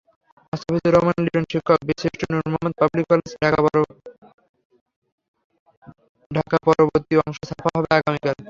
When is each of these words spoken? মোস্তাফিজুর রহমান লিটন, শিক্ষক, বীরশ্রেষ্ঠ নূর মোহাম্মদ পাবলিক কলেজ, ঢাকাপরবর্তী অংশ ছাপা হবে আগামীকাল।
মোস্তাফিজুর 0.53 0.93
রহমান 0.95 1.17
লিটন, 1.25 1.43
শিক্ষক, 1.51 1.79
বীরশ্রেষ্ঠ 1.87 2.21
নূর 2.31 2.45
মোহাম্মদ 2.45 2.73
পাবলিক 2.79 3.05
কলেজ, 3.09 3.29
ঢাকাপরবর্তী 6.31 7.13
অংশ 7.21 7.37
ছাপা 7.49 7.69
হবে 7.75 7.89
আগামীকাল। 7.97 8.35